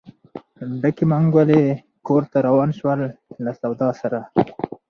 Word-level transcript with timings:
ډکې 0.81 1.05
منګولې 1.11 1.63
کور 2.07 2.23
ته 2.31 2.37
روان 2.47 2.69
شول 2.79 2.99
له 3.43 3.51
سودا 3.59 3.89
سره. 4.01 4.19